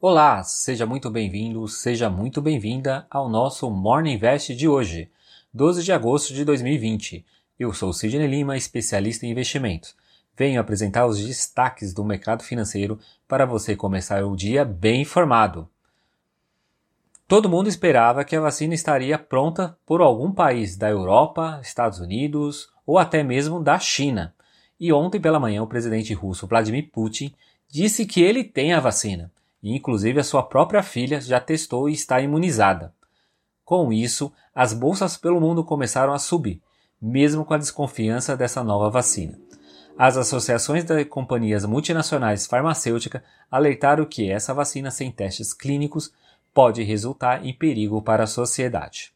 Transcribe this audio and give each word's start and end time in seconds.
Olá, 0.00 0.44
seja 0.44 0.86
muito 0.86 1.10
bem-vindo, 1.10 1.66
seja 1.66 2.08
muito 2.08 2.40
bem-vinda 2.40 3.04
ao 3.10 3.28
nosso 3.28 3.68
Morning 3.68 4.12
Invest 4.12 4.54
de 4.54 4.68
hoje, 4.68 5.10
12 5.52 5.82
de 5.82 5.90
agosto 5.90 6.32
de 6.32 6.44
2020. 6.44 7.26
Eu 7.58 7.72
sou 7.72 7.92
Sidney 7.92 8.28
Lima, 8.28 8.56
especialista 8.56 9.26
em 9.26 9.32
investimentos. 9.32 9.96
Venho 10.36 10.60
apresentar 10.60 11.04
os 11.04 11.20
destaques 11.20 11.92
do 11.92 12.04
mercado 12.04 12.44
financeiro 12.44 12.96
para 13.26 13.44
você 13.44 13.74
começar 13.74 14.24
o 14.24 14.36
dia 14.36 14.64
bem 14.64 15.02
informado. 15.02 15.68
Todo 17.26 17.48
mundo 17.48 17.68
esperava 17.68 18.24
que 18.24 18.36
a 18.36 18.40
vacina 18.40 18.74
estaria 18.74 19.18
pronta 19.18 19.76
por 19.84 20.00
algum 20.00 20.30
país 20.30 20.76
da 20.76 20.88
Europa, 20.88 21.58
Estados 21.60 21.98
Unidos 21.98 22.68
ou 22.86 22.98
até 22.98 23.24
mesmo 23.24 23.60
da 23.60 23.80
China. 23.80 24.32
E 24.78 24.92
ontem 24.92 25.20
pela 25.20 25.40
manhã 25.40 25.60
o 25.60 25.66
presidente 25.66 26.14
russo 26.14 26.46
Vladimir 26.46 26.88
Putin 26.92 27.34
disse 27.68 28.06
que 28.06 28.22
ele 28.22 28.44
tem 28.44 28.72
a 28.72 28.78
vacina 28.78 29.32
e 29.62 29.74
inclusive 29.74 30.20
a 30.20 30.24
sua 30.24 30.42
própria 30.42 30.82
filha 30.82 31.20
já 31.20 31.40
testou 31.40 31.88
e 31.88 31.92
está 31.92 32.20
imunizada. 32.20 32.92
Com 33.64 33.92
isso, 33.92 34.32
as 34.54 34.72
bolsas 34.72 35.16
pelo 35.16 35.40
mundo 35.40 35.62
começaram 35.62 36.12
a 36.12 36.18
subir, 36.18 36.62
mesmo 37.00 37.44
com 37.44 37.54
a 37.54 37.58
desconfiança 37.58 38.36
dessa 38.36 38.64
nova 38.64 38.90
vacina. 38.90 39.38
As 39.98 40.16
associações 40.16 40.84
de 40.84 41.04
companhias 41.04 41.64
multinacionais 41.64 42.46
farmacêuticas 42.46 43.20
alertaram 43.50 44.04
que 44.04 44.30
essa 44.30 44.54
vacina 44.54 44.90
sem 44.90 45.10
testes 45.10 45.52
clínicos 45.52 46.12
pode 46.54 46.82
resultar 46.82 47.44
em 47.44 47.52
perigo 47.52 48.00
para 48.00 48.24
a 48.24 48.26
sociedade. 48.26 49.12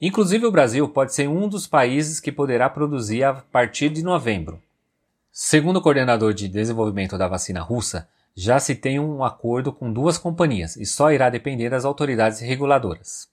Inclusive, 0.00 0.46
o 0.46 0.50
Brasil 0.50 0.88
pode 0.88 1.14
ser 1.14 1.28
um 1.28 1.48
dos 1.48 1.66
países 1.66 2.20
que 2.20 2.32
poderá 2.32 2.68
produzir 2.68 3.24
a 3.24 3.34
partir 3.34 3.88
de 3.88 4.02
novembro. 4.02 4.60
Segundo 5.30 5.76
o 5.76 5.82
coordenador 5.82 6.34
de 6.34 6.48
desenvolvimento 6.48 7.16
da 7.16 7.28
vacina 7.28 7.60
russa, 7.62 8.08
já 8.36 8.60
se 8.60 8.74
tem 8.74 9.00
um 9.00 9.24
acordo 9.24 9.72
com 9.72 9.90
duas 9.90 10.18
companhias 10.18 10.76
e 10.76 10.84
só 10.84 11.10
irá 11.10 11.30
depender 11.30 11.70
das 11.70 11.86
autoridades 11.86 12.40
reguladoras. 12.40 13.30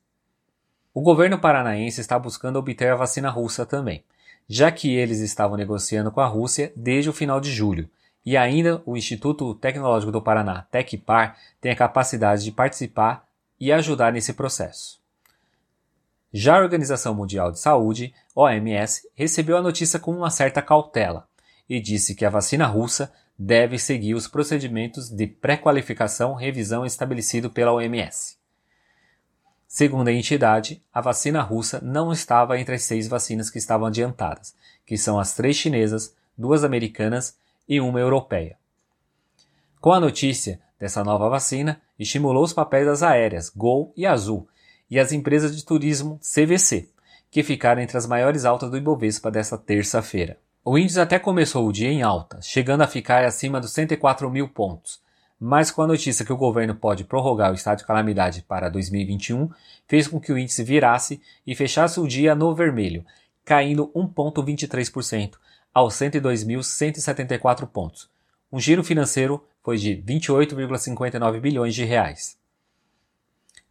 O 0.93 1.01
governo 1.01 1.37
paranaense 1.37 1.99
está 1.99 2.17
buscando 2.17 2.57
obter 2.57 2.89
a 2.89 2.95
vacina 2.95 3.29
russa 3.29 3.65
também, 3.65 4.03
já 4.47 4.71
que 4.71 4.95
eles 4.95 5.19
estavam 5.19 5.57
negociando 5.57 6.09
com 6.09 6.21
a 6.21 6.27
Rússia 6.27 6.71
desde 6.75 7.09
o 7.09 7.13
final 7.13 7.41
de 7.41 7.51
julho, 7.51 7.89
e 8.25 8.37
ainda 8.37 8.81
o 8.85 8.95
Instituto 8.95 9.53
Tecnológico 9.55 10.11
do 10.11 10.21
Paraná, 10.21 10.65
Tecpar, 10.71 11.37
tem 11.59 11.73
a 11.73 11.75
capacidade 11.75 12.43
de 12.45 12.51
participar 12.51 13.27
e 13.59 13.73
ajudar 13.73 14.13
nesse 14.13 14.33
processo. 14.33 15.01
Já 16.31 16.55
a 16.57 16.61
Organização 16.61 17.13
Mundial 17.13 17.51
de 17.51 17.59
Saúde, 17.59 18.13
OMS, 18.33 19.09
recebeu 19.13 19.57
a 19.57 19.61
notícia 19.61 19.99
com 19.99 20.11
uma 20.11 20.29
certa 20.29 20.61
cautela 20.61 21.27
e 21.69 21.79
disse 21.81 22.15
que 22.15 22.25
a 22.25 22.29
vacina 22.29 22.65
russa 22.65 23.11
deve 23.45 23.77
seguir 23.77 24.13
os 24.13 24.25
procedimentos 24.25 25.09
de 25.09 25.27
pré-qualificação 25.27 26.33
revisão 26.33 26.85
estabelecido 26.85 27.49
pela 27.49 27.73
OMS. 27.73 28.37
Segundo 29.67 30.07
a 30.07 30.13
entidade, 30.13 30.81
a 30.93 31.01
vacina 31.01 31.41
russa 31.41 31.81
não 31.81 32.13
estava 32.13 32.57
entre 32.57 32.75
as 32.75 32.83
seis 32.83 33.05
vacinas 33.05 33.49
que 33.49 33.57
estavam 33.57 33.87
adiantadas, 33.87 34.55
que 34.85 34.97
são 34.97 35.19
as 35.19 35.33
três 35.33 35.57
chinesas, 35.57 36.15
duas 36.37 36.63
americanas 36.63 37.35
e 37.67 37.81
uma 37.81 37.99
europeia. 37.99 38.57
Com 39.81 39.91
a 39.91 39.99
notícia 39.99 40.61
dessa 40.79 41.03
nova 41.03 41.27
vacina, 41.27 41.81
estimulou 41.99 42.45
os 42.45 42.53
papéis 42.53 42.85
das 42.85 43.03
aéreas 43.03 43.49
Gol 43.49 43.91
e 43.97 44.05
Azul 44.05 44.47
e 44.89 44.97
as 44.97 45.11
empresas 45.11 45.53
de 45.53 45.65
turismo 45.65 46.17
CVC, 46.19 46.89
que 47.29 47.43
ficaram 47.43 47.81
entre 47.81 47.97
as 47.97 48.07
maiores 48.07 48.45
altas 48.45 48.71
do 48.71 48.77
Ibovespa 48.77 49.29
desta 49.29 49.57
terça-feira. 49.57 50.37
O 50.65 50.77
índice 50.77 50.97
até 50.97 51.19
começou 51.19 51.67
o 51.67 51.73
dia 51.73 51.89
em 51.89 52.03
alta, 52.03 52.41
chegando 52.41 52.83
a 52.83 52.87
ficar 52.87 53.25
acima 53.25 53.59
dos 53.59 53.73
104 53.73 54.29
mil 54.29 54.47
pontos, 54.47 55.01
mas 55.37 55.69
com 55.69 55.81
a 55.81 55.87
notícia 55.87 56.23
que 56.23 56.31
o 56.31 56.37
governo 56.37 56.73
pode 56.73 57.03
prorrogar 57.03 57.51
o 57.51 57.53
estado 57.53 57.79
de 57.79 57.85
calamidade 57.85 58.43
para 58.43 58.69
2021, 58.69 59.49
fez 59.85 60.07
com 60.07 60.21
que 60.21 60.31
o 60.31 60.37
índice 60.37 60.63
virasse 60.63 61.21
e 61.45 61.53
fechasse 61.53 61.99
o 61.99 62.07
dia 62.07 62.33
no 62.33 62.55
vermelho, 62.55 63.05
caindo 63.43 63.91
1,23% 63.93 65.33
aos 65.73 65.95
102.174 65.95 67.67
pontos. 67.67 68.09
Um 68.49 68.57
giro 68.57 68.85
financeiro 68.85 69.45
foi 69.61 69.77
de 69.77 69.97
28,59 69.97 71.41
bilhões 71.41 71.75
de 71.75 71.83
reais. 71.83 72.37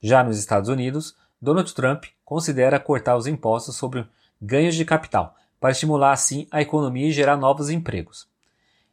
Já 0.02 0.22
nos 0.22 0.38
Estados 0.38 0.68
Unidos, 0.68 1.16
Donald 1.40 1.72
Trump 1.74 2.04
considera 2.22 2.78
cortar 2.78 3.16
os 3.16 3.26
impostos 3.26 3.76
sobre 3.76 4.06
ganhos 4.42 4.74
de 4.74 4.84
capital, 4.84 5.34
para 5.62 5.70
estimular 5.70 6.10
assim 6.10 6.48
a 6.50 6.60
economia 6.60 7.06
e 7.06 7.12
gerar 7.12 7.36
novos 7.36 7.70
empregos. 7.70 8.26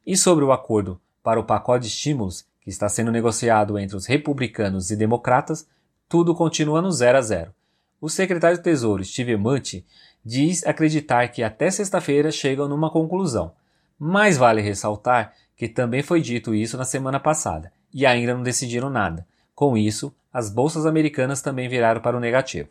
E 0.05 0.15
sobre 0.15 0.45
o 0.45 0.51
acordo 0.51 1.01
para 1.23 1.39
o 1.39 1.43
pacote 1.43 1.87
de 1.87 1.87
estímulos 1.87 2.45
que 2.61 2.69
está 2.69 2.87
sendo 2.87 3.11
negociado 3.11 3.79
entre 3.79 3.97
os 3.97 4.05
republicanos 4.05 4.91
e 4.91 4.95
democratas, 4.95 5.67
tudo 6.07 6.35
continua 6.35 6.79
no 6.79 6.91
0 6.91 7.17
a 7.17 7.21
0. 7.21 7.55
O 7.99 8.07
secretário 8.07 8.55
do 8.55 8.61
Tesouro, 8.61 9.03
Steve 9.03 9.35
Mnuchin, 9.35 9.83
diz 10.23 10.63
acreditar 10.63 11.27
que 11.29 11.41
até 11.41 11.71
sexta-feira 11.71 12.29
chegam 12.29 12.67
numa 12.67 12.91
conclusão. 12.91 13.51
Mas 13.97 14.37
vale 14.37 14.61
ressaltar 14.61 15.33
que 15.57 15.67
também 15.67 16.03
foi 16.03 16.21
dito 16.21 16.53
isso 16.53 16.77
na 16.77 16.85
semana 16.85 17.19
passada 17.19 17.73
e 17.91 18.05
ainda 18.05 18.35
não 18.35 18.43
decidiram 18.43 18.91
nada. 18.91 19.25
Com 19.55 19.75
isso, 19.75 20.13
as 20.31 20.51
bolsas 20.51 20.85
americanas 20.85 21.41
também 21.41 21.67
viraram 21.67 21.99
para 21.99 22.15
o 22.15 22.19
negativo. 22.19 22.69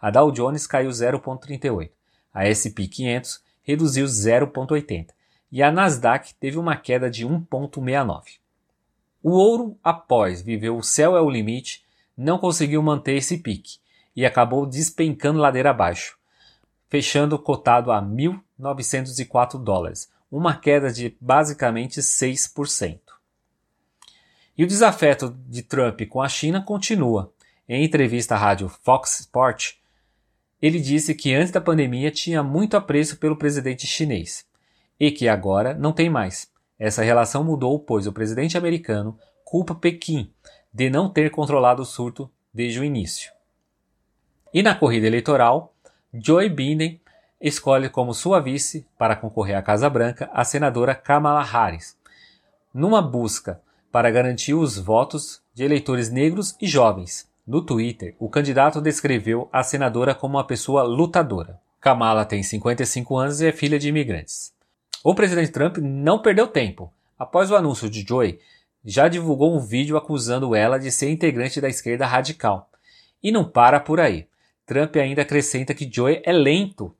A 0.00 0.08
Dow 0.08 0.30
Jones 0.30 0.68
caiu 0.68 0.90
0,38, 0.90 1.90
a 2.32 2.46
SP 2.46 2.86
500 2.88 3.42
reduziu 3.62 4.06
0,80 4.06 5.08
e 5.52 5.62
a 5.62 5.70
Nasdaq 5.70 6.34
teve 6.34 6.58
uma 6.58 6.76
queda 6.76 7.10
de 7.10 7.26
1,69. 7.26 8.38
O 9.22 9.32
ouro, 9.32 9.78
após 9.82 10.40
viver 10.40 10.70
o 10.70 10.82
céu 10.82 11.16
é 11.16 11.20
o 11.20 11.28
limite, 11.28 11.84
não 12.16 12.38
conseguiu 12.38 12.82
manter 12.82 13.16
esse 13.16 13.38
pique 13.38 13.78
e 14.14 14.24
acabou 14.24 14.66
despencando 14.66 15.38
ladeira 15.38 15.70
abaixo, 15.70 16.18
fechando 16.88 17.38
cotado 17.38 17.92
a 17.92 18.00
1.904 18.02 19.62
dólares, 19.62 20.10
uma 20.30 20.56
queda 20.56 20.92
de 20.92 21.16
basicamente 21.20 22.00
6%. 22.00 23.00
E 24.56 24.64
o 24.64 24.66
desafeto 24.66 25.36
de 25.48 25.62
Trump 25.62 26.02
com 26.08 26.20
a 26.20 26.28
China 26.28 26.62
continua. 26.62 27.32
Em 27.68 27.84
entrevista 27.84 28.34
à 28.34 28.38
rádio 28.38 28.68
Fox 28.68 29.20
Sport, 29.20 29.74
ele 30.60 30.78
disse 30.78 31.14
que 31.14 31.34
antes 31.34 31.50
da 31.50 31.60
pandemia 31.60 32.10
tinha 32.10 32.42
muito 32.42 32.76
apreço 32.76 33.16
pelo 33.16 33.36
presidente 33.36 33.86
chinês 33.86 34.44
e 34.98 35.10
que 35.10 35.28
agora 35.28 35.74
não 35.74 35.92
tem 35.92 36.10
mais. 36.10 36.50
Essa 36.78 37.02
relação 37.02 37.42
mudou, 37.42 37.78
pois 37.78 38.06
o 38.06 38.12
presidente 38.12 38.58
americano 38.58 39.18
culpa 39.44 39.74
Pequim 39.74 40.30
de 40.72 40.90
não 40.90 41.08
ter 41.08 41.30
controlado 41.30 41.82
o 41.82 41.86
surto 41.86 42.30
desde 42.52 42.80
o 42.80 42.84
início. 42.84 43.32
E 44.52 44.62
na 44.62 44.74
corrida 44.74 45.06
eleitoral, 45.06 45.74
Joe 46.12 46.48
Biden 46.48 47.00
escolhe 47.40 47.88
como 47.88 48.12
sua 48.12 48.40
vice 48.40 48.86
para 48.98 49.16
concorrer 49.16 49.56
à 49.56 49.62
Casa 49.62 49.88
Branca 49.88 50.28
a 50.32 50.44
senadora 50.44 50.94
Kamala 50.94 51.42
Harris, 51.42 51.96
numa 52.74 53.00
busca 53.00 53.60
para 53.90 54.10
garantir 54.10 54.54
os 54.54 54.76
votos 54.76 55.42
de 55.54 55.64
eleitores 55.64 56.10
negros 56.10 56.56
e 56.60 56.66
jovens, 56.66 57.29
no 57.50 57.60
Twitter, 57.60 58.14
o 58.20 58.28
candidato 58.28 58.80
descreveu 58.80 59.48
a 59.52 59.64
senadora 59.64 60.14
como 60.14 60.36
uma 60.36 60.46
pessoa 60.46 60.84
lutadora. 60.84 61.58
Kamala 61.80 62.24
tem 62.24 62.44
55 62.44 63.16
anos 63.16 63.40
e 63.40 63.48
é 63.48 63.50
filha 63.50 63.76
de 63.76 63.88
imigrantes. 63.88 64.54
O 65.02 65.16
presidente 65.16 65.50
Trump 65.50 65.78
não 65.78 66.22
perdeu 66.22 66.46
tempo. 66.46 66.92
Após 67.18 67.50
o 67.50 67.56
anúncio 67.56 67.90
de 67.90 68.06
Joy, 68.06 68.38
já 68.84 69.08
divulgou 69.08 69.52
um 69.52 69.58
vídeo 69.58 69.96
acusando 69.96 70.54
ela 70.54 70.78
de 70.78 70.92
ser 70.92 71.10
integrante 71.10 71.60
da 71.60 71.68
esquerda 71.68 72.06
radical. 72.06 72.70
E 73.20 73.32
não 73.32 73.44
para 73.44 73.80
por 73.80 73.98
aí. 73.98 74.28
Trump 74.64 74.94
ainda 74.94 75.22
acrescenta 75.22 75.74
que 75.74 75.90
Joy 75.92 76.22
é 76.24 76.32
lento 76.32 76.94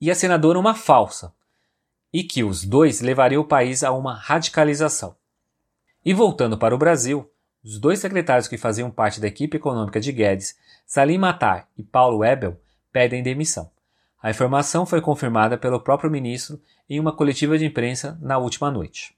e 0.00 0.10
a 0.10 0.14
senadora 0.14 0.58
uma 0.58 0.74
falsa, 0.74 1.34
e 2.10 2.24
que 2.24 2.42
os 2.42 2.64
dois 2.64 3.02
levariam 3.02 3.42
o 3.42 3.46
país 3.46 3.84
a 3.84 3.92
uma 3.92 4.14
radicalização. 4.14 5.14
E 6.02 6.14
voltando 6.14 6.56
para 6.56 6.74
o 6.74 6.78
Brasil, 6.78 7.30
os 7.64 7.78
dois 7.78 7.98
secretários 8.00 8.48
que 8.48 8.58
faziam 8.58 8.90
parte 8.90 9.20
da 9.20 9.28
equipe 9.28 9.56
econômica 9.56 10.00
de 10.00 10.10
Guedes, 10.10 10.56
Salim 10.86 11.18
Matar 11.18 11.68
e 11.76 11.82
Paulo 11.82 12.18
Webel, 12.18 12.60
pedem 12.92 13.22
demissão. 13.22 13.70
A 14.22 14.30
informação 14.30 14.84
foi 14.84 15.00
confirmada 15.00 15.56
pelo 15.56 15.80
próprio 15.80 16.10
ministro 16.10 16.60
em 16.88 17.00
uma 17.00 17.14
coletiva 17.14 17.56
de 17.56 17.64
imprensa 17.64 18.18
na 18.20 18.38
última 18.38 18.70
noite. 18.70 19.16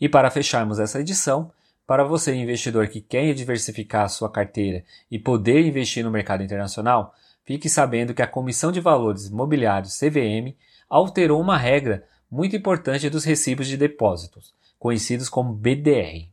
E 0.00 0.08
para 0.08 0.30
fecharmos 0.30 0.78
essa 0.78 1.00
edição, 1.00 1.50
para 1.86 2.04
você 2.04 2.34
investidor 2.34 2.88
que 2.88 3.00
quer 3.00 3.34
diversificar 3.34 4.08
sua 4.08 4.30
carteira 4.30 4.84
e 5.10 5.18
poder 5.18 5.66
investir 5.66 6.04
no 6.04 6.10
mercado 6.10 6.42
internacional, 6.42 7.14
fique 7.44 7.68
sabendo 7.68 8.14
que 8.14 8.22
a 8.22 8.26
Comissão 8.26 8.70
de 8.70 8.80
Valores 8.80 9.28
Mobiliários 9.28 9.98
CVM 9.98 10.56
alterou 10.88 11.40
uma 11.40 11.58
regra 11.58 12.06
muito 12.30 12.56
importante 12.56 13.10
dos 13.10 13.24
recibos 13.24 13.66
de 13.66 13.76
depósitos, 13.76 14.54
conhecidos 14.78 15.28
como 15.28 15.52
BDR. 15.52 16.28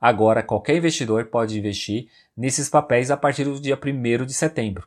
Agora, 0.00 0.42
qualquer 0.42 0.76
investidor 0.76 1.26
pode 1.26 1.58
investir 1.58 2.08
nesses 2.36 2.68
papéis 2.68 3.10
a 3.10 3.16
partir 3.16 3.44
do 3.44 3.60
dia 3.60 3.78
1 3.82 4.24
de 4.26 4.34
setembro. 4.34 4.86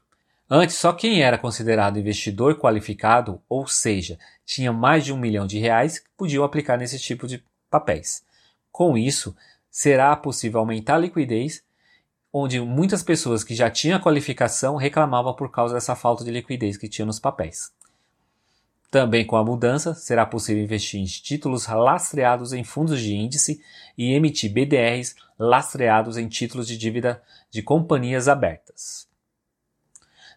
Antes, 0.50 0.76
só 0.76 0.94
quem 0.94 1.22
era 1.22 1.38
considerado 1.38 2.00
investidor 2.00 2.58
qualificado, 2.58 3.42
ou 3.48 3.68
seja, 3.68 4.18
tinha 4.46 4.74
mais 4.74 5.06
de 5.06 5.14
um 5.14 5.18
milhão 5.18 5.46
de 5.46 5.60
reais, 5.60 6.04
podiam 6.18 6.44
aplicar 6.44 6.78
nesse 6.78 6.98
tipo 6.98 7.28
de 7.28 7.44
papéis. 7.70 8.24
Com 8.72 8.98
isso, 8.98 9.36
será 9.70 10.16
possível 10.16 10.60
aumentar 10.60 10.96
a 10.96 11.00
liquidez, 11.00 11.64
onde 12.34 12.60
muitas 12.60 13.04
pessoas 13.04 13.44
que 13.44 13.54
já 13.54 13.70
tinham 13.70 13.98
a 13.98 14.02
qualificação 14.02 14.76
reclamavam 14.76 15.36
por 15.36 15.52
causa 15.52 15.76
dessa 15.76 15.96
falta 15.96 16.24
de 16.24 16.32
liquidez 16.32 16.78
que 16.78 16.90
tinha 16.90 17.06
nos 17.06 17.20
papéis. 17.20 17.72
Também 18.92 19.26
com 19.26 19.36
a 19.36 19.44
mudança, 19.44 19.94
será 19.94 20.26
possível 20.26 20.64
investir 20.64 21.00
em 21.00 21.06
títulos 21.06 21.68
lastreados 21.68 22.54
em 22.54 22.64
fundos 22.64 23.00
de 23.00 23.14
índice 23.14 23.62
e 23.96 24.14
emitir 24.14 24.52
BDRs 24.52 25.16
lastreados 25.38 26.18
em 26.18 26.28
títulos 26.28 26.68
de 26.68 26.76
dívida 26.76 27.22
de 27.52 27.62
companhias 27.62 28.28
abertas. 28.28 29.08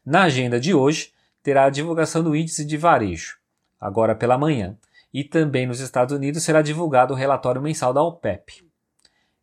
Na 0.04 0.24
agenda 0.24 0.60
de 0.60 0.74
hoje, 0.74 1.12
terá 1.42 1.64
a 1.64 1.70
divulgação 1.70 2.22
do 2.22 2.36
índice 2.36 2.64
de 2.64 2.76
varejo, 2.76 3.38
agora 3.80 4.14
pela 4.14 4.36
manhã, 4.36 4.76
e 5.14 5.24
também 5.24 5.66
nos 5.66 5.80
Estados 5.80 6.14
Unidos 6.14 6.42
será 6.42 6.60
divulgado 6.60 7.14
o 7.14 7.16
relatório 7.16 7.60
mensal 7.60 7.92
da 7.92 8.02
OPEP. 8.02 8.66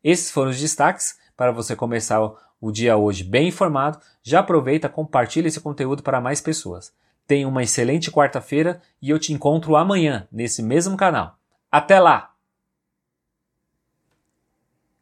Esses 0.03 0.31
foram 0.31 0.51
os 0.51 0.59
destaques 0.59 1.17
para 1.35 1.51
você 1.51 1.75
começar 1.75 2.19
o 2.61 2.71
dia 2.71 2.97
hoje 2.97 3.23
bem 3.23 3.47
informado. 3.47 3.99
Já 4.21 4.39
aproveita, 4.39 4.89
compartilhe 4.89 5.47
esse 5.47 5.59
conteúdo 5.59 6.03
para 6.03 6.21
mais 6.21 6.41
pessoas. 6.41 6.93
Tenha 7.29 7.47
uma 7.47 7.61
excelente 7.61 8.09
quarta-feira 8.09 8.81
e 8.99 9.11
eu 9.11 9.19
te 9.19 9.31
encontro 9.31 9.75
amanhã 9.75 10.27
nesse 10.31 10.63
mesmo 10.63 10.97
canal. 10.97 11.37
Até 11.71 11.99
lá! 11.99 12.28